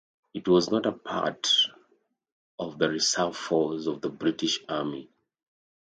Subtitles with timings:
[0.33, 1.53] It was not a part
[2.57, 5.11] of the reserve force of the British Army.